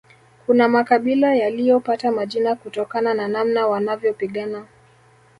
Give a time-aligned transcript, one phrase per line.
[0.45, 4.65] Kuna makabila yaliyopata majina kutokana na namna wanavyopigana